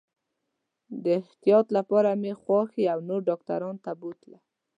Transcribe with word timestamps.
د 1.03 1.05
احتیاط 1.21 1.67
لپاره 1.77 2.09
مې 2.21 2.33
خواښي 2.41 2.83
او 2.93 2.99
نور 3.09 3.21
ډاکټر 3.29 3.61
ته 3.85 3.91
بوتلل. 3.99 4.35